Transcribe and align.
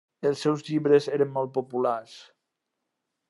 Els 0.27 0.39
seus 0.45 0.63
llibres 0.69 1.09
eren 1.17 1.31
molt 1.37 1.53
populars. 1.57 2.17